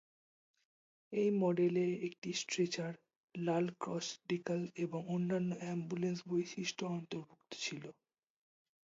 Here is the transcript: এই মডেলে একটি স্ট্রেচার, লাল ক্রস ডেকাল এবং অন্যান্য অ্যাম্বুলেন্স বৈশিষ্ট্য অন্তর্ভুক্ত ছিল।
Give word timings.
এই 1.13 1.29
মডেলে 1.41 1.85
একটি 2.07 2.29
স্ট্রেচার, 2.41 2.91
লাল 3.35 3.65
ক্রস 3.79 4.07
ডেকাল 4.29 4.61
এবং 4.77 5.01
অন্যান্য 5.07 5.51
অ্যাম্বুলেন্স 5.59 6.19
বৈশিষ্ট্য 6.27 6.83
অন্তর্ভুক্ত 6.91 7.51
ছিল। 7.63 7.83